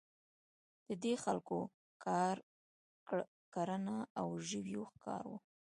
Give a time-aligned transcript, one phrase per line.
[0.87, 1.59] د دې خلکو
[2.05, 2.35] کار
[3.53, 5.37] کرنه او ژویو ښکار وو.